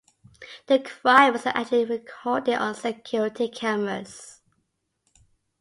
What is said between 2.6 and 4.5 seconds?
security cameras.